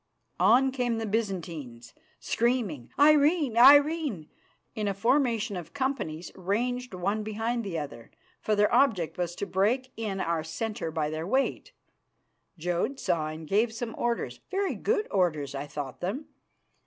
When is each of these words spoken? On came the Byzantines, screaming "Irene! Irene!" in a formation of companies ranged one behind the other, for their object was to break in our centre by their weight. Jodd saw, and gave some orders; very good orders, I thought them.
On 0.39 0.71
came 0.71 0.97
the 0.97 1.05
Byzantines, 1.05 1.93
screaming 2.19 2.89
"Irene! 2.97 3.55
Irene!" 3.55 4.29
in 4.73 4.87
a 4.87 4.95
formation 4.95 5.55
of 5.55 5.75
companies 5.75 6.31
ranged 6.33 6.95
one 6.95 7.21
behind 7.21 7.63
the 7.63 7.77
other, 7.77 8.09
for 8.39 8.55
their 8.55 8.73
object 8.73 9.19
was 9.19 9.35
to 9.35 9.45
break 9.45 9.91
in 9.95 10.19
our 10.19 10.43
centre 10.43 10.89
by 10.89 11.11
their 11.11 11.27
weight. 11.27 11.71
Jodd 12.57 12.99
saw, 12.99 13.27
and 13.27 13.47
gave 13.47 13.71
some 13.73 13.93
orders; 13.95 14.39
very 14.49 14.73
good 14.73 15.07
orders, 15.11 15.53
I 15.53 15.67
thought 15.67 15.99
them. 16.01 16.25